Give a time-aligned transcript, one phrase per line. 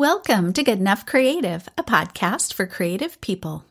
[0.00, 3.66] Welcome to Good Enough Creative, a podcast for creative people.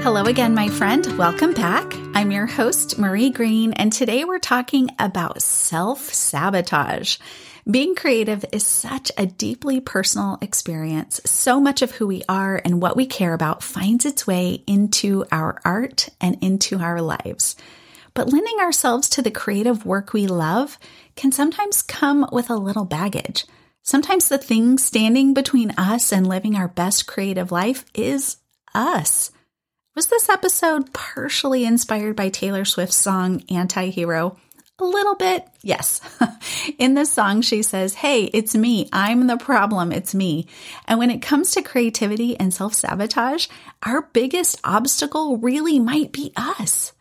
[0.00, 1.06] Hello again, my friend.
[1.18, 1.94] Welcome back.
[2.14, 7.18] I'm your host, Marie Green, and today we're talking about self sabotage.
[7.70, 11.18] Being creative is such a deeply personal experience.
[11.24, 15.24] So much of who we are and what we care about finds its way into
[15.32, 17.56] our art and into our lives.
[18.12, 20.78] But lending ourselves to the creative work we love
[21.16, 23.46] can sometimes come with a little baggage.
[23.82, 28.36] Sometimes the thing standing between us and living our best creative life is
[28.74, 29.32] us.
[29.96, 34.36] Was this episode partially inspired by Taylor Swift's song Anti Hero?
[34.80, 36.00] A little bit, yes.
[36.78, 38.88] In this song, she says, Hey, it's me.
[38.92, 39.92] I'm the problem.
[39.92, 40.48] It's me.
[40.86, 43.46] And when it comes to creativity and self sabotage,
[43.84, 46.92] our biggest obstacle really might be us.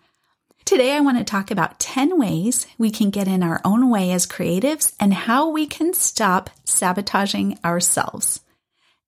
[0.66, 4.11] Today, I want to talk about 10 ways we can get in our own way
[4.11, 8.42] as creatives and how we can stop sabotaging ourselves.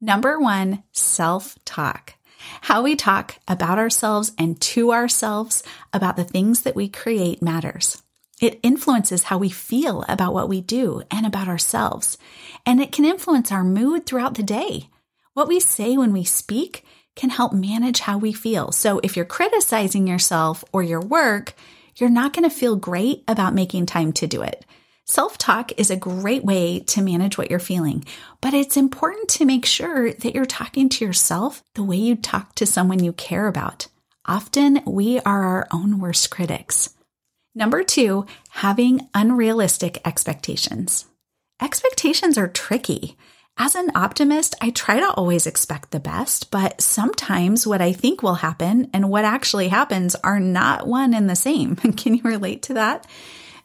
[0.02, 2.16] Number one, self talk.
[2.62, 5.62] How we talk about ourselves and to ourselves
[5.94, 8.02] about the things that we create matters.
[8.42, 12.18] It influences how we feel about what we do and about ourselves.
[12.66, 14.90] And it can influence our mood throughout the day.
[15.34, 18.72] What we say when we speak can help manage how we feel.
[18.72, 21.56] So if you're criticizing yourself or your work,
[21.96, 24.66] you're not going to feel great about making time to do it.
[25.06, 28.04] Self talk is a great way to manage what you're feeling,
[28.42, 32.56] but it's important to make sure that you're talking to yourself the way you talk
[32.56, 33.88] to someone you care about.
[34.26, 36.95] Often we are our own worst critics.
[37.58, 41.06] Number two, having unrealistic expectations.
[41.62, 43.18] Expectations are tricky.
[43.58, 48.22] As an optimist, I try to always expect the best, but sometimes what I think
[48.22, 51.76] will happen and what actually happens are not one and the same.
[51.98, 53.08] Can you relate to that?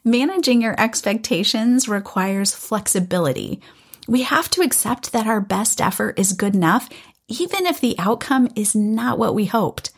[0.05, 3.59] Managing your expectations requires flexibility.
[4.07, 6.89] We have to accept that our best effort is good enough,
[7.27, 9.91] even if the outcome is not what we hoped.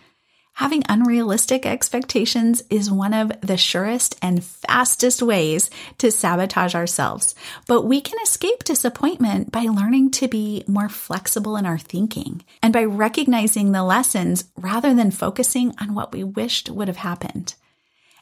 [0.58, 7.34] Having unrealistic expectations is one of the surest and fastest ways to sabotage ourselves.
[7.68, 12.72] But we can escape disappointment by learning to be more flexible in our thinking and
[12.72, 17.56] by recognizing the lessons rather than focusing on what we wished would have happened.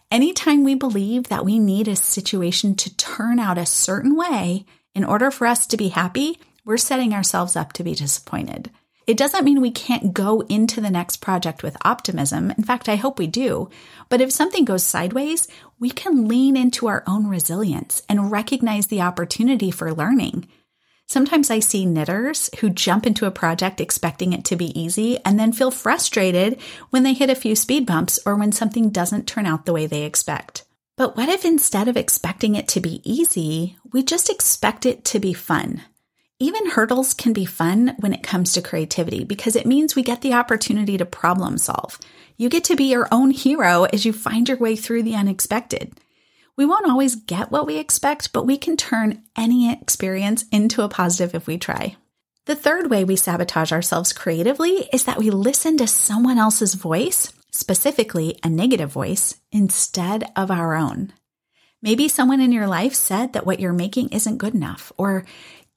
[0.09, 4.65] Anytime we believe that we need a situation to turn out a certain way
[4.95, 8.71] in order for us to be happy, we're setting ourselves up to be disappointed.
[9.07, 12.51] It doesn't mean we can't go into the next project with optimism.
[12.51, 13.69] In fact, I hope we do.
[14.09, 15.47] But if something goes sideways,
[15.79, 20.47] we can lean into our own resilience and recognize the opportunity for learning.
[21.07, 25.37] Sometimes I see knitters who jump into a project expecting it to be easy and
[25.37, 29.45] then feel frustrated when they hit a few speed bumps or when something doesn't turn
[29.45, 30.63] out the way they expect.
[30.95, 35.19] But what if instead of expecting it to be easy, we just expect it to
[35.19, 35.81] be fun?
[36.41, 40.21] Even hurdles can be fun when it comes to creativity because it means we get
[40.21, 41.99] the opportunity to problem solve.
[42.35, 45.93] You get to be your own hero as you find your way through the unexpected.
[46.57, 50.89] We won't always get what we expect, but we can turn any experience into a
[50.89, 51.95] positive if we try.
[52.45, 57.31] The third way we sabotage ourselves creatively is that we listen to someone else's voice,
[57.51, 61.13] specifically a negative voice, instead of our own.
[61.83, 65.25] Maybe someone in your life said that what you're making isn't good enough, or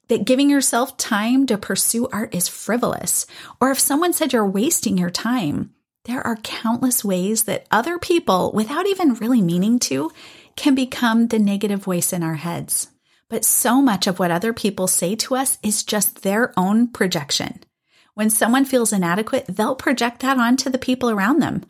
[0.08, 3.26] that giving yourself time to pursue art is frivolous,
[3.60, 8.52] or if someone said you're wasting your time, there are countless ways that other people,
[8.52, 10.10] without even really meaning to,
[10.56, 12.88] can become the negative voice in our heads.
[13.28, 17.64] But so much of what other people say to us is just their own projection.
[18.12, 21.64] When someone feels inadequate, they'll project that onto the people around them.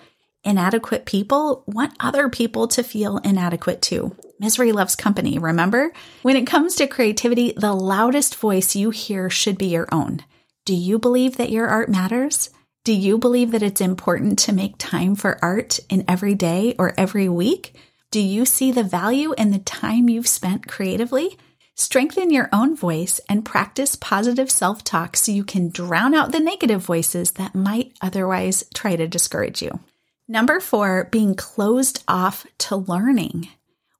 [0.44, 4.14] Inadequate people want other people to feel inadequate too.
[4.38, 5.90] Misery loves company, remember?
[6.20, 10.22] When it comes to creativity, the loudest voice you hear should be your own.
[10.66, 12.50] Do you believe that your art matters?
[12.84, 16.92] Do you believe that it's important to make time for art in every day or
[16.98, 17.74] every week?
[18.10, 21.38] Do you see the value in the time you've spent creatively?
[21.74, 26.38] Strengthen your own voice and practice positive self talk so you can drown out the
[26.38, 29.80] negative voices that might otherwise try to discourage you.
[30.26, 33.48] Number four, being closed off to learning.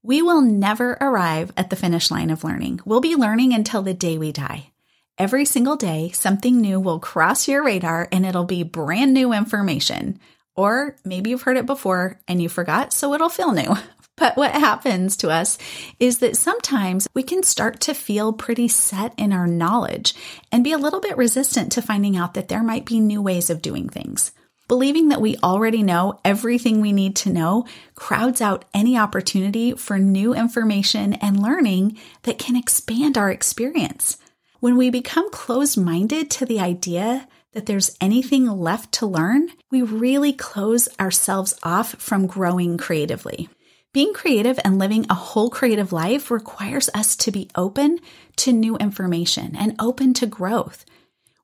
[0.03, 2.81] We will never arrive at the finish line of learning.
[2.87, 4.71] We'll be learning until the day we die.
[5.19, 10.19] Every single day, something new will cross your radar and it'll be brand new information.
[10.57, 13.75] Or maybe you've heard it before and you forgot, so it'll feel new.
[14.17, 15.59] But what happens to us
[15.99, 20.15] is that sometimes we can start to feel pretty set in our knowledge
[20.53, 23.51] and be a little bit resistant to finding out that there might be new ways
[23.51, 24.31] of doing things.
[24.67, 29.99] Believing that we already know everything we need to know crowds out any opportunity for
[29.99, 34.17] new information and learning that can expand our experience.
[34.61, 39.83] When we become closed minded to the idea that there's anything left to learn, we
[39.83, 43.51] really close ourselves off from growing creatively.
[43.93, 48.01] Being creative and living a whole creative life requires us to be open
[48.37, 50.87] to new information and open to growth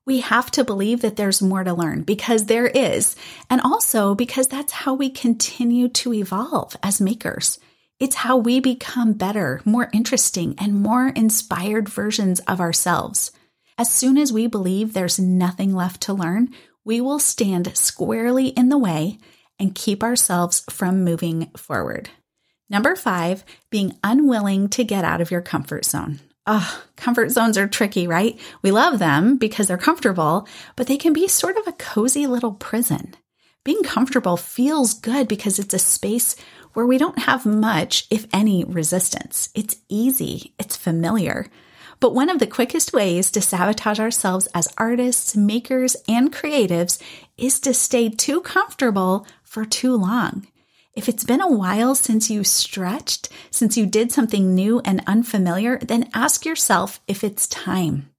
[0.05, 3.15] we have to believe that there's more to learn because there is,
[3.49, 7.59] and also because that's how we continue to evolve as makers.
[7.99, 13.31] It's how we become better, more interesting, and more inspired versions of ourselves.
[13.77, 16.49] As soon as we believe there's nothing left to learn,
[16.83, 19.19] we will stand squarely in the way
[19.59, 22.09] and keep ourselves from moving forward.
[22.71, 26.19] Number five, being unwilling to get out of your comfort zone.
[26.47, 28.39] Oh, comfort zones are tricky, right?
[28.63, 32.53] We love them because they're comfortable, but they can be sort of a cozy little
[32.53, 33.15] prison.
[33.63, 36.35] Being comfortable feels good because it's a space
[36.73, 39.49] where we don't have much, if any, resistance.
[39.53, 41.45] It's easy, it's familiar.
[41.99, 46.99] But one of the quickest ways to sabotage ourselves as artists, makers, and creatives
[47.37, 50.47] is to stay too comfortable for too long.
[50.93, 55.77] If it's been a while since you stretched, since you did something new and unfamiliar,
[55.79, 58.09] then ask yourself if it's time.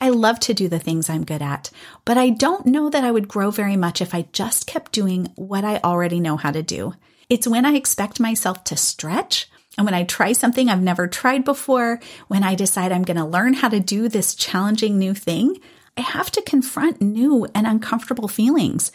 [0.00, 1.70] I love to do the things I'm good at,
[2.04, 5.32] but I don't know that I would grow very much if I just kept doing
[5.36, 6.94] what I already know how to do.
[7.28, 11.44] It's when I expect myself to stretch and when I try something I've never tried
[11.44, 15.60] before, when I decide I'm going to learn how to do this challenging new thing,
[15.96, 18.90] I have to confront new and uncomfortable feelings.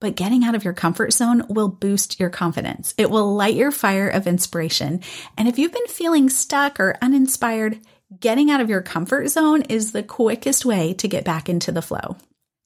[0.00, 2.94] But getting out of your comfort zone will boost your confidence.
[2.96, 5.00] It will light your fire of inspiration.
[5.36, 7.80] And if you've been feeling stuck or uninspired,
[8.20, 11.82] getting out of your comfort zone is the quickest way to get back into the
[11.82, 12.16] flow.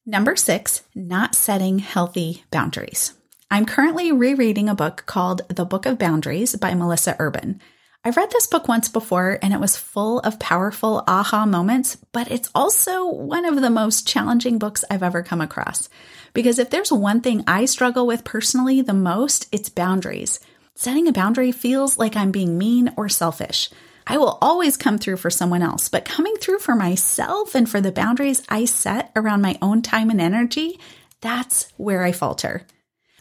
[0.04, 3.14] Number six, not setting healthy boundaries.
[3.50, 7.60] I'm currently rereading a book called The Book of Boundaries by Melissa Urban.
[8.04, 12.28] I've read this book once before and it was full of powerful aha moments, but
[12.32, 15.88] it's also one of the most challenging books I've ever come across.
[16.32, 20.40] Because if there's one thing I struggle with personally the most, it's boundaries.
[20.74, 23.70] Setting a boundary feels like I'm being mean or selfish.
[24.04, 27.80] I will always come through for someone else, but coming through for myself and for
[27.80, 30.80] the boundaries I set around my own time and energy,
[31.20, 32.66] that's where I falter.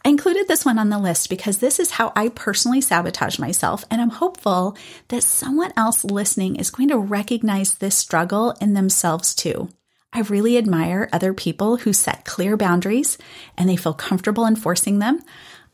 [0.03, 3.86] I included this one on the list because this is how I personally sabotage myself,
[3.92, 4.75] and I'm hopeful
[5.09, 9.69] that someone else listening is going to recognize this struggle in themselves too.
[10.13, 13.18] I really admire other people who set clear boundaries
[13.57, 15.21] and they feel comfortable enforcing them.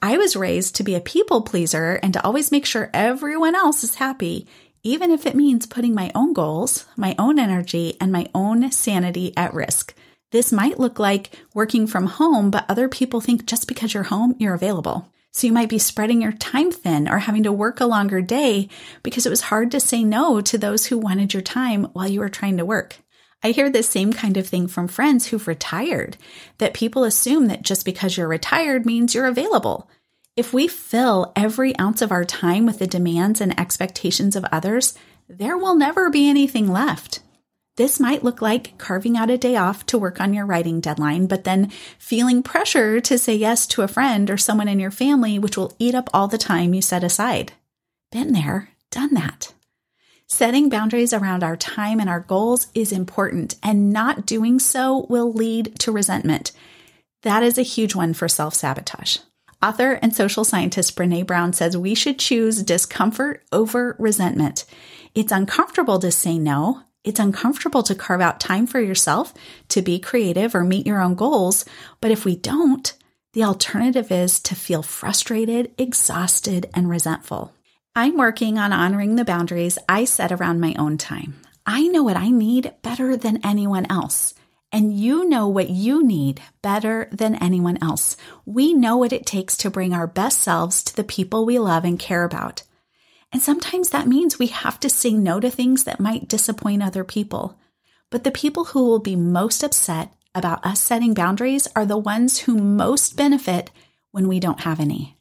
[0.02, 3.84] I was raised to be a people pleaser and to always make sure everyone else
[3.84, 4.46] is happy,
[4.84, 9.34] even if it means putting my own goals, my own energy, and my own sanity
[9.36, 9.96] at risk.
[10.32, 14.36] This might look like working from home, but other people think just because you're home,
[14.40, 15.12] you're available.
[15.32, 18.70] So you might be spreading your time thin or having to work a longer day
[19.04, 22.20] because it was hard to say no to those who wanted your time while you
[22.20, 22.98] were trying to work.
[23.44, 26.18] I hear the same kind of thing from friends who've retired
[26.58, 29.90] that people assume that just because you're retired means you're available.
[30.36, 34.96] If we fill every ounce of our time with the demands and expectations of others,
[35.30, 37.22] there will never be anything left.
[37.78, 41.28] This might look like carving out a day off to work on your writing deadline,
[41.28, 41.70] but then
[42.00, 45.76] feeling pressure to say yes to a friend or someone in your family, which will
[45.78, 47.54] eat up all the time you set aside.
[48.12, 49.54] Been there, done that.
[50.26, 55.32] Setting boundaries around our time and our goals is important, and not doing so will
[55.32, 56.54] lead to resentment.
[57.22, 59.20] That is a huge one for self sabotage.
[59.62, 64.66] Author and social scientist Brene Brown says we should choose discomfort over resentment.
[65.14, 66.82] It's uncomfortable to say no.
[67.08, 69.34] It's uncomfortable to carve out time for yourself
[69.70, 71.64] to be creative or meet your own goals.
[72.02, 72.94] But if we don't,
[73.32, 77.54] the alternative is to feel frustrated, exhausted, and resentful.
[77.96, 81.36] I'm working on honoring the boundaries I set around my own time.
[81.66, 84.34] I know what I need better than anyone else.
[84.74, 88.18] And you know what you need better than anyone else.
[88.46, 91.86] We know what it takes to bring our best selves to the people we love
[91.86, 92.64] and care about.
[93.32, 97.04] And sometimes that means we have to say no to things that might disappoint other
[97.04, 97.60] people.
[98.10, 102.40] But the people who will be most upset about us setting boundaries are the ones
[102.40, 103.70] who most benefit
[104.12, 105.18] when we don't have any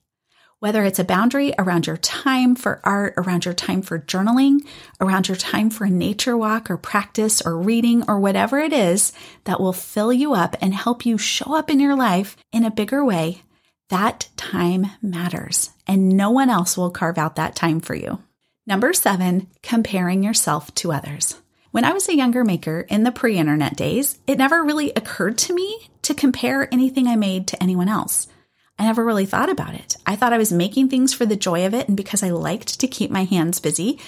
[0.58, 4.66] whether it's a boundary around your time for art, around your time for journaling,
[5.00, 9.12] around your time for a nature walk or practice or reading or whatever it is
[9.44, 12.70] that will fill you up and help you show up in your life in a
[12.70, 13.42] bigger way,
[13.90, 18.18] that time matters and no one else will carve out that time for you.
[18.66, 21.40] Number seven, comparing yourself to others.
[21.70, 25.38] When I was a younger maker in the pre internet days, it never really occurred
[25.38, 28.28] to me to compare anything I made to anyone else.
[28.78, 29.96] I never really thought about it.
[30.06, 32.80] I thought I was making things for the joy of it and because I liked
[32.80, 33.98] to keep my hands busy.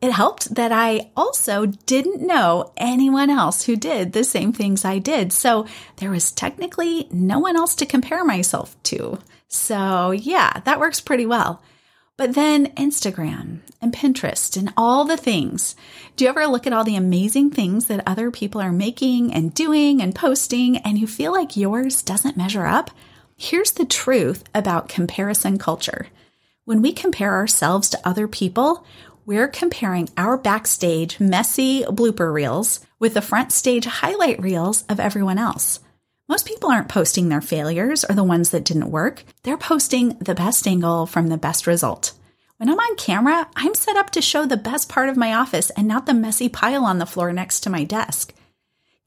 [0.00, 4.98] It helped that I also didn't know anyone else who did the same things I
[4.98, 5.32] did.
[5.32, 9.18] So there was technically no one else to compare myself to.
[9.54, 11.62] So yeah, that works pretty well.
[12.16, 15.76] But then Instagram and Pinterest and all the things.
[16.16, 19.54] Do you ever look at all the amazing things that other people are making and
[19.54, 22.90] doing and posting and you feel like yours doesn't measure up?
[23.36, 26.08] Here's the truth about comparison culture.
[26.64, 28.84] When we compare ourselves to other people,
[29.24, 35.38] we're comparing our backstage messy blooper reels with the front stage highlight reels of everyone
[35.38, 35.80] else.
[36.26, 39.24] Most people aren't posting their failures or the ones that didn't work.
[39.42, 42.12] They're posting the best angle from the best result.
[42.56, 45.68] When I'm on camera, I'm set up to show the best part of my office
[45.70, 48.32] and not the messy pile on the floor next to my desk.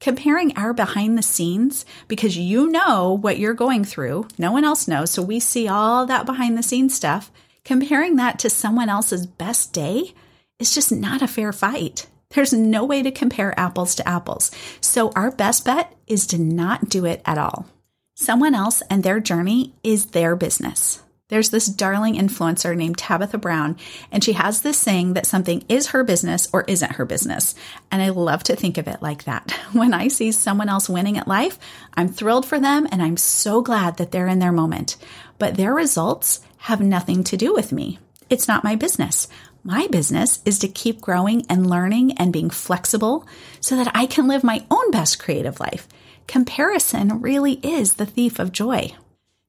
[0.00, 4.86] Comparing our behind the scenes because you know what you're going through, no one else
[4.86, 7.32] knows, so we see all that behind the scenes stuff.
[7.64, 10.14] Comparing that to someone else's best day
[10.60, 12.06] is just not a fair fight.
[12.30, 14.50] There's no way to compare apples to apples.
[14.80, 17.66] So our best bet is to not do it at all.
[18.14, 21.02] Someone else and their journey is their business.
[21.28, 23.76] There's this darling influencer named Tabitha Brown,
[24.10, 27.54] and she has this saying that something is her business or isn't her business.
[27.92, 29.52] And I love to think of it like that.
[29.72, 31.58] When I see someone else winning at life,
[31.94, 34.96] I'm thrilled for them and I'm so glad that they're in their moment.
[35.38, 37.98] But their results have nothing to do with me.
[38.30, 39.28] It's not my business.
[39.68, 43.26] My business is to keep growing and learning and being flexible
[43.60, 45.86] so that I can live my own best creative life.
[46.26, 48.94] Comparison really is the thief of joy.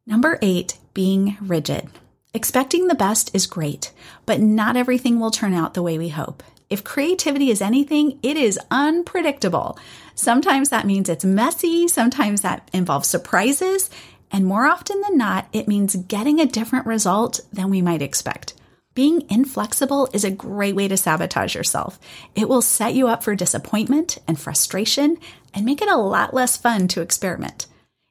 [0.05, 1.87] Number eight, being rigid.
[2.33, 3.93] Expecting the best is great,
[4.25, 6.43] but not everything will turn out the way we hope.
[6.69, 9.79] If creativity is anything, it is unpredictable.
[10.15, 13.89] Sometimes that means it's messy, sometimes that involves surprises,
[14.33, 18.53] and more often than not, it means getting a different result than we might expect.
[18.99, 21.97] Being inflexible is a great way to sabotage yourself.
[22.35, 25.15] It will set you up for disappointment and frustration
[25.53, 27.67] and make it a lot less fun to experiment.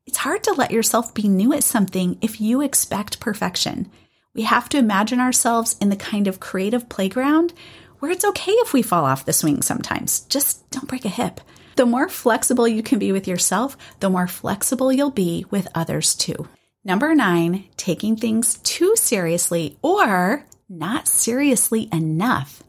[0.07, 3.91] It's hard to let yourself be new at something if you expect perfection.
[4.33, 7.53] We have to imagine ourselves in the kind of creative playground
[7.99, 10.21] where it's okay if we fall off the swing sometimes.
[10.21, 11.43] Just don't break a hip.
[11.77, 16.15] The more flexible you can be with yourself, the more flexible you'll be with others
[16.15, 16.49] too.
[16.83, 22.63] Number nine, taking things too seriously or not seriously enough.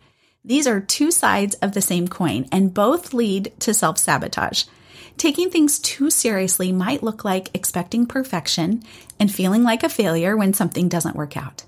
[0.45, 4.63] These are two sides of the same coin and both lead to self sabotage.
[5.17, 8.83] Taking things too seriously might look like expecting perfection
[9.19, 11.65] and feeling like a failure when something doesn't work out.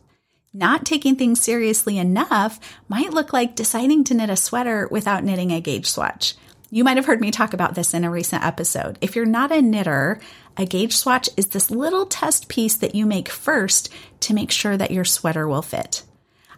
[0.53, 5.51] Not taking things seriously enough might look like deciding to knit a sweater without knitting
[5.51, 6.35] a gauge swatch.
[6.69, 8.97] You might have heard me talk about this in a recent episode.
[9.01, 10.21] If you're not a knitter,
[10.55, 13.89] a gauge swatch is this little test piece that you make first
[14.21, 16.03] to make sure that your sweater will fit.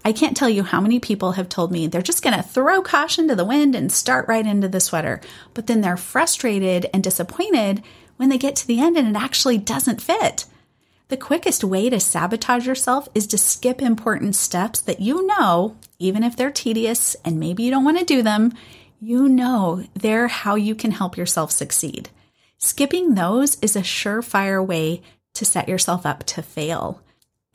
[0.05, 2.81] I can't tell you how many people have told me they're just going to throw
[2.81, 5.21] caution to the wind and start right into the sweater,
[5.53, 7.81] but then they're frustrated and disappointed
[8.17, 10.45] when they get to the end and it actually doesn't fit.
[11.07, 16.23] The quickest way to sabotage yourself is to skip important steps that you know, even
[16.23, 18.53] if they're tedious and maybe you don't want to do them,
[18.99, 22.09] you know they're how you can help yourself succeed.
[22.57, 25.01] Skipping those is a surefire way
[25.33, 27.01] to set yourself up to fail.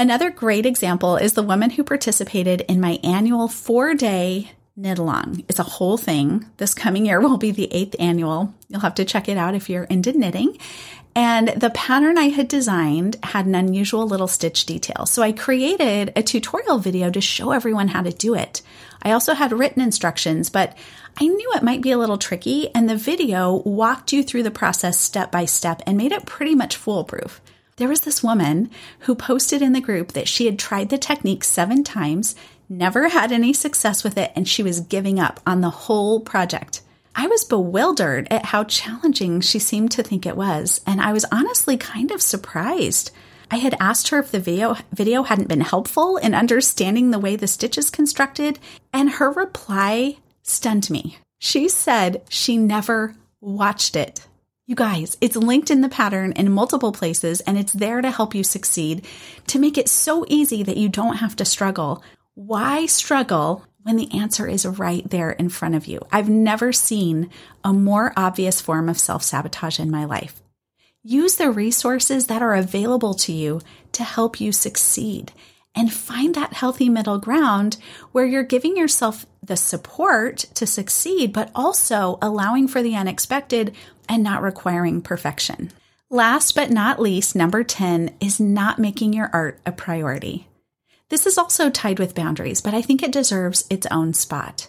[0.00, 5.42] Another great example is the woman who participated in my annual four day knit along.
[5.48, 6.46] It's a whole thing.
[6.58, 8.54] This coming year will be the eighth annual.
[8.68, 10.56] You'll have to check it out if you're into knitting.
[11.16, 15.04] And the pattern I had designed had an unusual little stitch detail.
[15.04, 18.62] So I created a tutorial video to show everyone how to do it.
[19.02, 20.78] I also had written instructions, but
[21.20, 24.52] I knew it might be a little tricky, and the video walked you through the
[24.52, 27.40] process step by step and made it pretty much foolproof.
[27.78, 28.70] There was this woman
[29.00, 32.34] who posted in the group that she had tried the technique seven times,
[32.68, 36.82] never had any success with it, and she was giving up on the whole project.
[37.14, 41.24] I was bewildered at how challenging she seemed to think it was, and I was
[41.30, 43.12] honestly kind of surprised.
[43.50, 47.36] I had asked her if the video, video hadn't been helpful in understanding the way
[47.36, 48.58] the stitch is constructed,
[48.92, 51.18] and her reply stunned me.
[51.38, 54.26] She said she never watched it.
[54.68, 58.34] You guys, it's linked in the pattern in multiple places and it's there to help
[58.34, 59.06] you succeed,
[59.46, 62.04] to make it so easy that you don't have to struggle.
[62.34, 66.00] Why struggle when the answer is right there in front of you?
[66.12, 67.30] I've never seen
[67.64, 70.42] a more obvious form of self sabotage in my life.
[71.02, 75.32] Use the resources that are available to you to help you succeed
[75.78, 77.76] and find that healthy middle ground
[78.10, 83.72] where you're giving yourself the support to succeed, but also allowing for the unexpected
[84.08, 85.70] and not requiring perfection.
[86.10, 90.48] Last but not least, number 10 is not making your art a priority.
[91.10, 94.66] This is also tied with boundaries, but I think it deserves its own spot.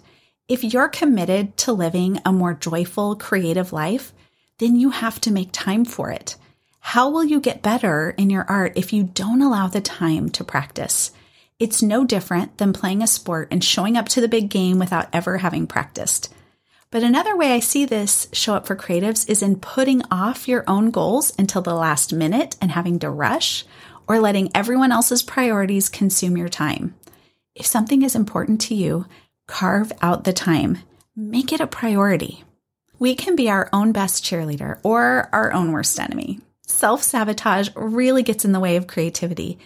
[0.47, 4.13] If you're committed to living a more joyful, creative life,
[4.59, 6.35] then you have to make time for it.
[6.79, 10.43] How will you get better in your art if you don't allow the time to
[10.43, 11.11] practice?
[11.59, 15.07] It's no different than playing a sport and showing up to the big game without
[15.13, 16.33] ever having practiced.
[16.89, 20.63] But another way I see this show up for creatives is in putting off your
[20.67, 23.65] own goals until the last minute and having to rush,
[24.07, 26.95] or letting everyone else's priorities consume your time.
[27.53, 29.05] If something is important to you,
[29.45, 30.79] carve out the time.
[31.15, 32.43] Make it a priority.
[32.97, 36.39] We can be our own best cheerleader or our own worst enemy.
[36.69, 39.57] Self sabotage really gets in the way of creativity.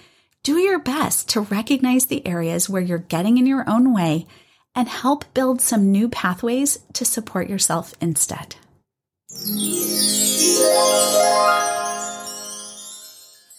[0.42, 4.26] Do your best to recognize the areas where you're getting in your own way
[4.74, 8.56] and help build some new pathways to support yourself instead.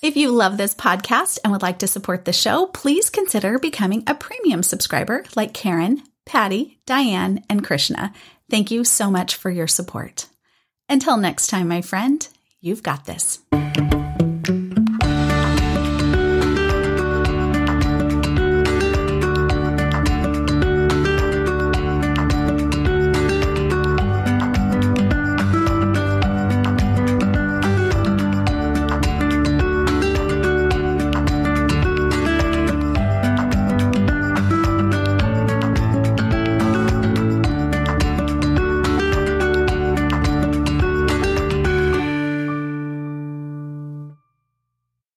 [0.03, 4.05] If you love this podcast and would like to support the show, please consider becoming
[4.07, 8.15] a premium subscriber like Karen, Patty, Diane, and Krishna.
[8.51, 10.29] Thank you so much for your support.
[10.89, 12.27] Until next time, my friend,
[12.65, 13.41] you've got this.